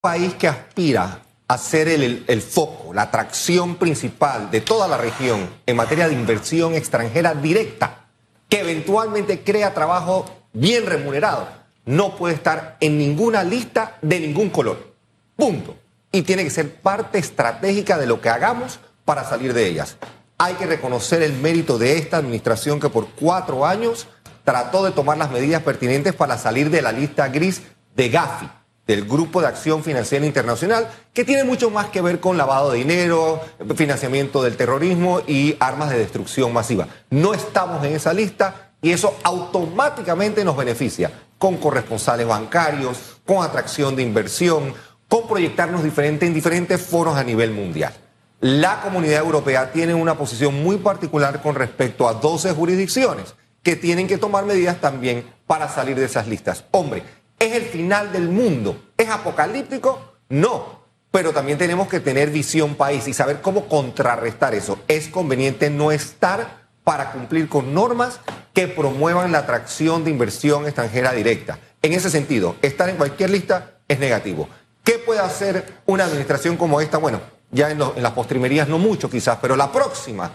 [0.00, 5.48] país que aspira a ser el, el, foco, la atracción principal de toda la región
[5.66, 8.06] en materia de inversión extranjera directa,
[8.48, 11.48] que eventualmente crea trabajo bien remunerado,
[11.84, 14.94] no puede estar en ninguna lista de ningún color.
[15.36, 15.76] Punto.
[16.12, 19.96] Y tiene que ser parte estratégica de lo que hagamos para salir de ellas.
[20.38, 24.06] Hay que reconocer el mérito de esta administración que por cuatro años
[24.44, 27.62] trató de tomar las medidas pertinentes para salir de la lista gris
[27.94, 28.48] de Gafi,
[28.90, 32.78] del Grupo de Acción Financiera Internacional, que tiene mucho más que ver con lavado de
[32.78, 33.40] dinero,
[33.76, 36.88] financiamiento del terrorismo y armas de destrucción masiva.
[37.08, 43.94] No estamos en esa lista y eso automáticamente nos beneficia con corresponsales bancarios, con atracción
[43.94, 44.74] de inversión,
[45.06, 47.92] con proyectarnos diferente en diferentes foros a nivel mundial.
[48.40, 54.08] La comunidad europea tiene una posición muy particular con respecto a 12 jurisdicciones que tienen
[54.08, 56.64] que tomar medidas también para salir de esas listas.
[56.72, 57.04] Hombre,
[57.40, 58.80] ¿es el final del mundo?
[58.96, 60.14] ¿Es apocalíptico?
[60.28, 60.78] No.
[61.10, 64.78] Pero también tenemos que tener visión país y saber cómo contrarrestar eso.
[64.86, 68.20] Es conveniente no estar para cumplir con normas
[68.54, 71.58] que promuevan la atracción de inversión extranjera directa.
[71.82, 74.48] En ese sentido, estar en cualquier lista es negativo.
[74.84, 76.98] ¿Qué puede hacer una administración como esta?
[76.98, 80.30] Bueno, ya en, las postrimerías no mucho quizás, pero la próxima.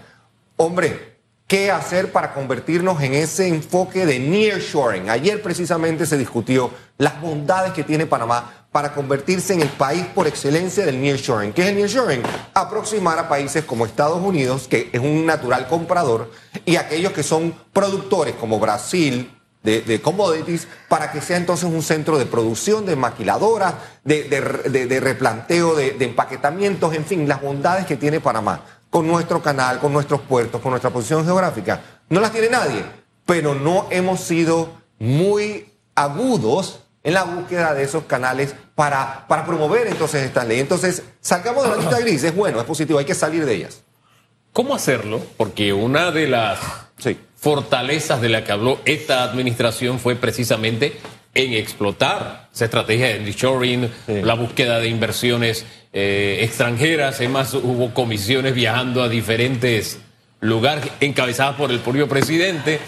[0.58, 1.15] Hombre,
[1.48, 5.10] qué hacer para convertirnos en ese enfoque de nearshoring.
[5.10, 10.28] Ayer precisamente se discutió las bondades que tiene Panamá para convertirse en el país por
[10.28, 11.54] excelencia del nearshoring.
[11.54, 12.24] ¿Qué es el nearshoring?
[12.54, 16.32] Aproximar a países como Estados Unidos, que es un natural comprador,
[16.66, 19.32] y aquellos que son productores como Brasil,
[19.64, 25.74] de, commodities para que sea entonces un centro de producción, de maquiladoras, de, de replanteo,
[25.74, 30.62] de, empaquetamientos, en fin, las bondades que tiene Panamá con nuestro canal, con nuestros puertos,
[30.62, 31.82] con nuestra posición geográfica.
[32.10, 32.84] No las tiene nadie,
[33.26, 34.70] pero no hemos sido
[35.00, 40.60] muy agudos en la búsqueda de esos canales para, para promover entonces esta ley.
[40.60, 43.82] Entonces, salgamos de la lista gris, es bueno, es positivo, hay que salir de ellas.
[44.54, 45.22] ¿Cómo hacerlo?
[45.38, 46.60] Porque una de las
[47.38, 50.98] fortalezas de la que habló esta administración fue precisamente
[51.36, 55.66] en explotar esa estrategia de reshoring, la búsqueda de inversiones
[55.98, 60.00] eh, extranjeras, además hubo comisiones viajando a diferentes
[60.42, 62.82] lugares encabezadas por el propio presidente,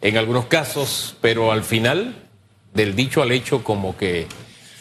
[0.00, 2.16] en algunos casos, pero al final,
[2.74, 4.26] del dicho al hecho, como que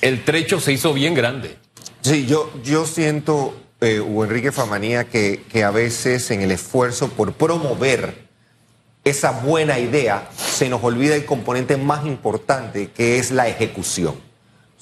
[0.02, 1.56] el trecho se hizo bien grande.
[2.02, 7.10] Sí, yo, yo siento, eh, Hugo Enrique Famanía, que, que a veces en el esfuerzo
[7.10, 8.26] por promover
[9.04, 14.27] esa buena idea, se nos olvida el componente más importante, que es la ejecución.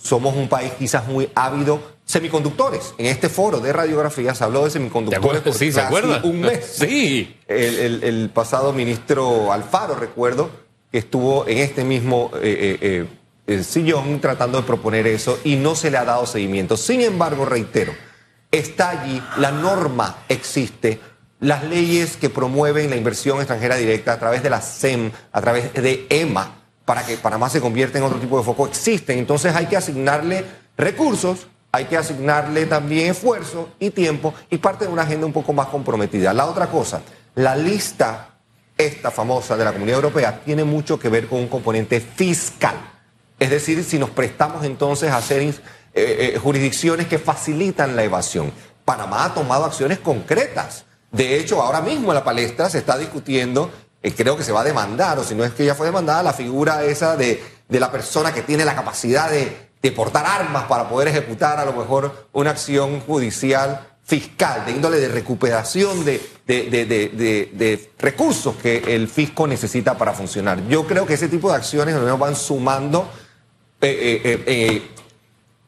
[0.06, 2.94] Somos un país quizás muy ávido semiconductores.
[3.00, 6.64] En este foro de radiografía se habló de semiconductores por sí, casi un mes.
[6.80, 7.36] Sí.
[7.48, 10.52] El, pasado ministro Alfaro, recuerdo,
[10.92, 13.08] que estuvo en este mismo eh, eh,
[13.48, 16.78] eh, sillón tratando de proponer eso y no se le ha dado seguimiento.
[16.78, 17.92] Sin embargo, reitero,
[18.52, 21.00] está allí, la norma existe,
[21.40, 25.74] las leyes que promueven la inversión extranjera directa a través de la SEM, a través
[25.74, 29.18] de EMA, para que Panamá se convierta en otro tipo de foco, existen.
[29.18, 30.46] Entonces hay que asignarle
[30.78, 35.52] recursos hay que asignarle también esfuerzo y tiempo y parte de una agenda un poco
[35.52, 36.32] más comprometida.
[36.32, 37.02] La otra cosa,
[37.36, 38.30] la lista,
[38.78, 42.76] esta famosa de la Comunidad Europea, tiene mucho que ver con un componente fiscal.
[43.38, 45.54] Es decir, si nos prestamos entonces a hacer eh,
[45.94, 48.54] eh, jurisdicciones que facilitan la evasión.
[48.86, 50.86] Panamá ha tomado acciones concretas.
[51.12, 53.70] De hecho, ahora mismo en la palestra se está discutiendo,
[54.08, 56.24] eh, creo que se va a demandar, o si no es que ya fue demandada,
[56.24, 60.64] la figura esa de, de la persona que tiene la capacidad de de portar armas
[60.64, 66.20] para poder ejecutar a lo mejor una acción judicial fiscal, de índole de recuperación de,
[66.48, 70.68] de, recursos que el fisco necesita para funcionar.
[70.68, 73.12] Yo creo que ese tipo de acciones van sumando
[73.80, 74.90] eh, eh,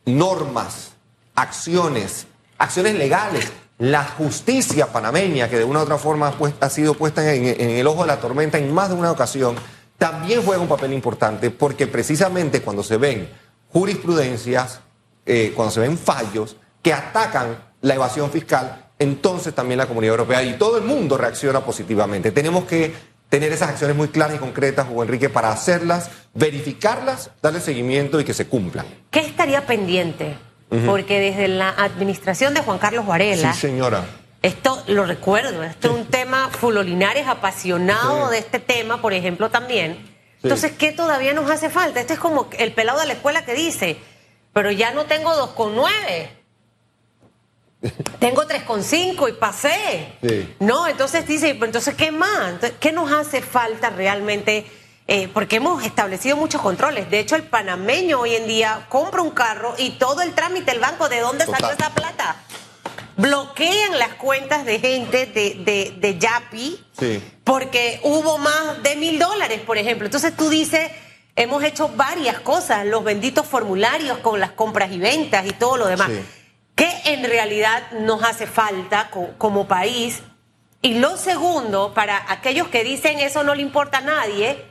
[0.05, 0.93] normas,
[1.35, 2.25] acciones,
[2.57, 3.51] acciones legales.
[3.77, 8.01] La justicia panameña, que de una u otra forma ha sido puesta en el ojo
[8.01, 9.55] de la tormenta en más de una ocasión,
[9.97, 13.29] también juega un papel importante porque precisamente cuando se ven
[13.69, 14.79] jurisprudencias,
[15.25, 20.43] eh, cuando se ven fallos que atacan la evasión fiscal, entonces también la Comunidad Europea
[20.43, 22.31] y todo el mundo reacciona positivamente.
[22.31, 22.93] Tenemos que
[23.29, 28.23] tener esas acciones muy claras y concretas, Hugo Enrique, para hacerlas, verificarlas, darle seguimiento y
[28.23, 28.85] que se cumplan.
[29.11, 30.37] ¿Qué estaría pendiente?
[30.69, 33.53] Porque desde la administración de Juan Carlos Varela.
[33.53, 34.05] Sí, señora.
[34.41, 39.97] Esto lo recuerdo, esto es un tema fulolinares apasionado de este tema, por ejemplo, también
[40.43, 41.99] entonces, ¿qué todavía nos hace falta?
[41.99, 43.97] Este es como el pelado de la escuela que dice,
[44.53, 46.29] pero ya no tengo 2,9.
[48.19, 50.55] Tengo 3,5 y pasé.
[50.59, 52.55] No, entonces dice, entonces, ¿qué más?
[52.79, 54.65] ¿Qué nos hace falta realmente
[55.09, 57.09] eh, porque hemos establecido muchos controles.
[57.09, 60.81] De hecho, el panameño hoy en día compra un carro y todo el trámite del
[60.81, 62.43] banco, ¿de dónde salió esa plata?
[63.15, 66.85] Bloquean las cuentas de gente de, de, Yapi
[67.45, 70.05] porque hubo más de mil dólares, por ejemplo.
[70.05, 70.91] Entonces tú dices,
[71.37, 75.87] hemos hecho varias cosas, los benditos formularios con las compras y ventas y todo lo
[75.87, 76.11] demás.
[76.75, 80.21] ¿Qué en realidad nos hace falta como país?
[80.81, 84.66] Y lo segundo, para aquellos que dicen eso no le importa a nadie,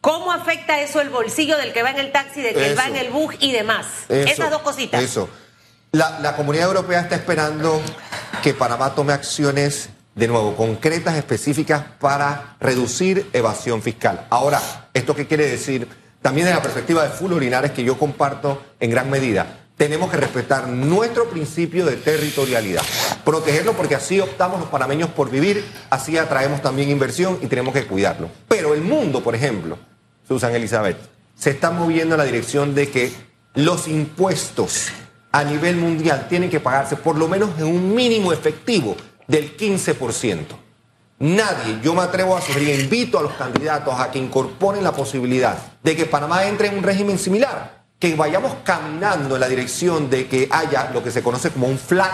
[0.00, 2.96] ¿Cómo afecta eso el bolsillo del que va en el taxi, del que va en
[2.96, 3.86] el bus y demás?
[4.08, 5.02] Esas dos cositas.
[5.02, 5.28] Eso.
[5.92, 7.82] La, comunidad europea está esperando
[8.42, 14.26] que Panamá tome acciones, de nuevo, concretas, específicas para reducir evasión fiscal.
[14.30, 14.60] Ahora,
[14.94, 15.88] ¿esto qué quiere decir?
[16.22, 20.68] También desde la perspectiva de Linares, que yo comparto en gran medida, tenemos que respetar
[20.68, 22.82] nuestro principio de territorialidad,
[23.24, 27.86] protegerlo porque así optamos los panameños por vivir, así atraemos también inversión y tenemos que
[27.86, 28.30] cuidarlo.
[28.46, 29.78] Pero el mundo, por ejemplo,
[30.30, 30.96] Susan Elizabeth,
[31.34, 33.12] se está moviendo en la dirección de que
[33.54, 34.86] los impuestos
[35.32, 38.96] a nivel mundial tienen que pagarse por lo menos en un mínimo efectivo
[39.26, 40.44] del 15%.
[41.18, 45.58] Nadie, yo me atrevo a sugerir, invito a los candidatos a que incorporen la posibilidad
[45.82, 50.28] de que Panamá entre en un régimen similar, que vayamos caminando en la dirección de
[50.28, 52.12] que haya lo que se conoce como un flat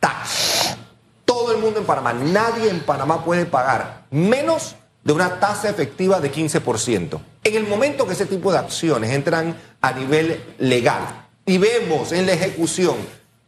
[0.00, 0.76] tax.
[1.24, 4.74] Todo el mundo en Panamá, nadie en Panamá puede pagar menos
[5.04, 7.20] de una tasa efectiva de 15%.
[7.44, 12.26] En el momento que ese tipo de acciones entran a nivel legal y vemos en
[12.26, 12.96] la ejecución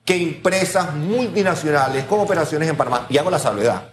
[0.04, 3.90] que empresas multinacionales con operaciones en Panamá, y hago la salvedad,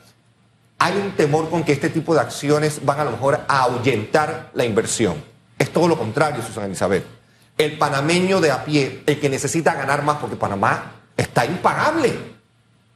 [0.80, 4.50] hay un temor con que este tipo de acciones van a lo mejor a ahuyentar
[4.56, 5.24] la inversión.
[5.59, 7.06] Es todo lo contrario, Susana Elizabeth.
[7.56, 12.18] El panameño de a pie, el que necesita ganar más porque Panamá está impagable.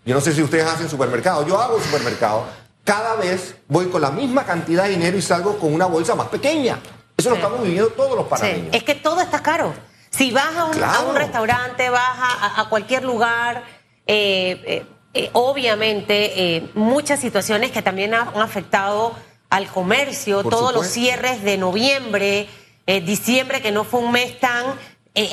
[0.04, 2.48] Yo no sé si ustedes hacen supermercado, yo hago supermercado
[2.86, 6.28] cada vez voy con la misma cantidad de dinero y salgo con una bolsa más
[6.28, 6.80] pequeña.
[7.18, 8.74] Eso lo estamos viviendo todos los panameños.
[8.74, 9.74] Es que todo está caro.
[10.12, 10.66] Si vas a
[11.02, 12.18] un, restaurante, vas
[12.56, 13.64] a, cualquier lugar,
[14.08, 19.14] eh, eh, eh, obviamente muchas situaciones que también han afectado
[19.50, 22.48] al comercio, todos los cierres de noviembre,
[22.86, 24.68] diciembre, que no fue un mes tan...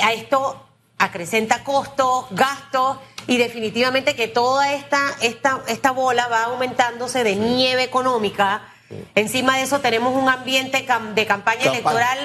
[0.02, 0.66] a esto
[0.98, 7.82] acrecenta costos, gastos y definitivamente que toda esta, esta, esta bola va aumentándose de nieve
[7.82, 8.62] económica.
[9.14, 12.18] Encima de eso tenemos un ambiente de campaña electoral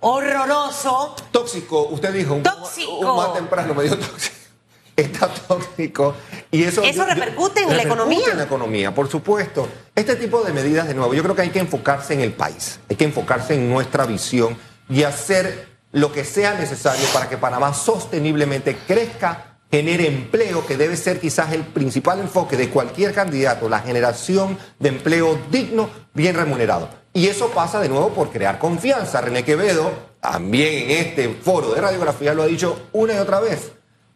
[0.00, 1.16] horroroso.
[1.30, 2.34] Tóxico, usted dijo.
[2.34, 2.92] Un, tóxico.
[2.92, 4.36] Un, más temprano me tóxico.
[4.96, 6.14] Está tóxico.
[6.50, 8.28] Y eso, eso repercute en la economía.
[8.30, 9.68] en la economía, por supuesto.
[9.94, 12.80] Este tipo de medidas, de nuevo, yo creo que hay que enfocarse en el país.
[12.88, 14.56] Hay que enfocarse en nuestra visión
[14.88, 20.96] y hacer lo que sea necesario para que Panamá sosteniblemente crezca, genere empleo, que debe
[20.96, 26.88] ser quizás el principal enfoque de cualquier candidato, la generación de empleo digno, bien remunerado.
[27.12, 29.20] Y eso pasa de nuevo por crear confianza.
[29.20, 29.90] René Quevedo,
[30.20, 33.72] también en este foro de radiografía, lo ha dicho una y otra vez.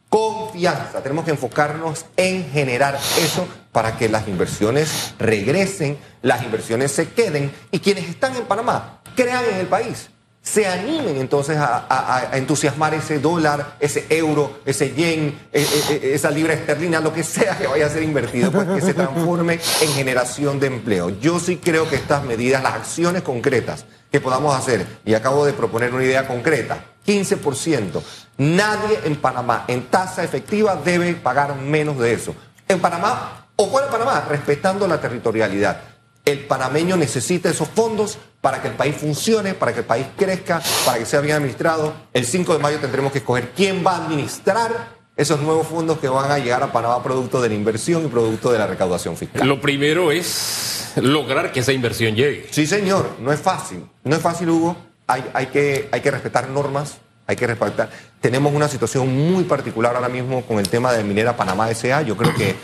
[0.09, 1.03] Confianza.
[1.03, 7.53] Tenemos que enfocarnos en generar eso para que las inversiones regresen, las inversiones se queden
[7.71, 10.11] y quienes están en Panamá crean en el país
[10.43, 16.31] se animen entonces a, entusiasmar ese dólar, ese euro, ese yen, e, e, e, esa
[16.31, 19.89] libra esterlina, lo que sea que vaya a ser invertido, pues que se transforme en
[19.93, 21.11] generación de empleo.
[21.21, 25.53] Yo sí creo que estas medidas, las acciones concretas que podamos hacer, y acabo de
[25.53, 28.03] proponer una idea concreta, 15%,
[28.39, 32.35] nadie en Panamá en tasa efectiva debe pagar menos de eso.
[32.67, 35.90] En Panamá, o fuera de Panamá, respetando la territorialidad.
[36.25, 40.63] El panameño necesita esos fondos para que el país funcione, para que el país crezca,
[40.85, 41.95] para que sea bien administrado.
[42.13, 46.09] El 5 de mayo tendremos que escoger quién va a administrar esos nuevos fondos que
[46.09, 49.47] van a llegar a Panamá producto de la inversión y producto de la recaudación fiscal.
[49.47, 52.47] Lo primero es lograr que esa inversión llegue.
[52.51, 53.85] Sí, señor, no es fácil.
[54.05, 54.77] No es fácil, Hugo.
[55.07, 57.91] Hay, hay, que, hay que respetar normas, hay que respetar.
[58.21, 62.03] Tenemos una situación muy particular ahora mismo con el tema de Minera Panamá S.A.
[62.03, 62.55] Yo creo que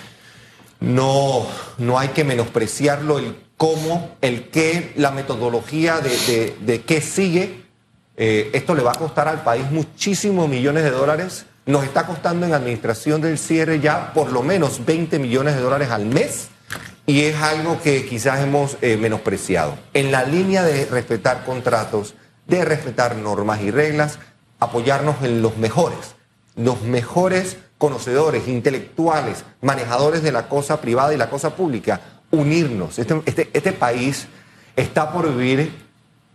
[0.81, 1.47] no,
[1.79, 7.65] no hay que menospreciarlo el cómo, el qué, la metodología de, qué sigue.
[8.17, 11.47] Eh, esto le va a costar al país muchísimos millones de dólares.
[11.67, 15.91] Nos está costando en administración del cierre ya por lo menos 20 millones de dólares
[15.91, 16.49] al mes
[17.07, 19.79] y es algo que quizás hemos eh, menospreciado.
[19.95, 22.15] En la línea de respetar contratos,
[22.47, 24.19] de respetar normas y reglas,
[24.59, 26.17] apoyarnos en los mejores,
[26.57, 32.01] los mejores conocedores, intelectuales, manejadores de la cosa privada y la cosa pública,
[32.37, 32.99] unirnos.
[32.99, 34.27] Este, este, este, país
[34.75, 35.73] está por vivir,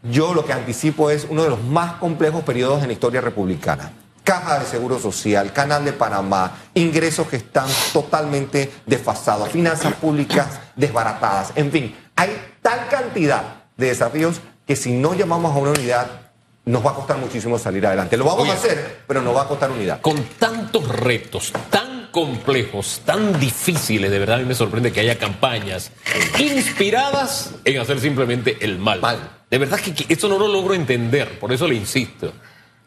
[0.03, 3.91] yo lo que anticipo es uno de los más complejos periodos en la historia republicana.
[4.24, 11.53] Caja de Seguro Social, Canal de Panamá, ingresos que están totalmente desfasados, finanzas públicas desbaratadas,
[11.55, 12.29] en fin, hay
[12.62, 13.43] tal cantidad
[13.77, 16.08] de desafíos que si no llamamos a una unidad,
[16.65, 18.15] nos va a costar muchísimo salir adelante.
[18.17, 20.01] Lo vamos a hacer, pero nos va a costar unidad.
[20.01, 25.17] Con tantos retos tan complejos, tan difíciles, de verdad a mí me sorprende que haya
[25.17, 25.91] campañas
[26.39, 29.01] inspiradas en hacer simplemente el mal.
[29.01, 29.37] mal.
[29.49, 32.33] De verdad que, que esto no lo logro entender, por eso le insisto.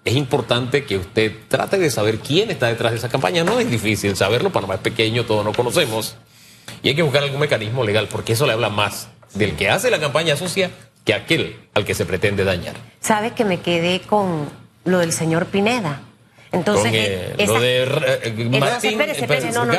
[0.04, 3.42] Es importante que usted trate de saber quién está detrás de esa campaña.
[3.42, 6.16] No es difícil saberlo, Panamá es pequeño, todos no conocemos.
[6.82, 9.90] Y hay que buscar algún mecanismo legal, porque eso le habla más del que hace
[9.90, 10.70] la campaña sucia
[11.04, 12.74] que aquel al que se pretende dañar.
[13.00, 14.48] Sabes que me quedé con
[14.84, 16.02] lo del señor Pineda.
[16.54, 18.98] Entonces, eh, lo de eh, Martín,
[19.52, 19.72] no, no,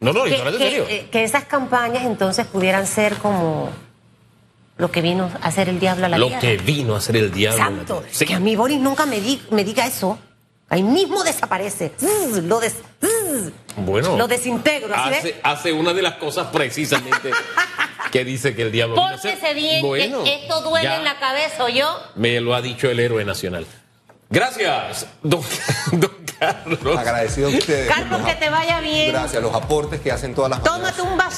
[0.00, 0.86] no, no, que, serio.
[1.10, 3.70] Que, esas campañas entonces pudieran ser como
[4.76, 7.32] lo que vino a hacer el diablo a la Lo que vino a hacer el
[7.32, 7.80] diablo.
[7.80, 8.04] Exacto.
[8.26, 10.18] Que a mí Boris nunca me, me diga eso.
[10.70, 11.92] Ahí mismo desaparece.
[12.44, 12.76] Lo des,
[13.76, 14.94] bueno, lo desintegro.
[14.94, 17.30] hace, hace, una de las cosas precisamente
[18.12, 18.96] que dice que el diablo.
[18.96, 21.98] Pórtese bien, bueno, que esto duele en la cabeza, ¿o yo?
[22.16, 23.66] Me lo ha dicho el héroe nacional.
[24.30, 25.42] Gracias, don,
[26.38, 26.98] Carlos.
[26.98, 27.88] Agradecido a ustedes.
[27.88, 29.10] Carlos, que te vaya bien.
[29.12, 31.36] Gracias, los aportes que hacen todas las Tómate un vaso.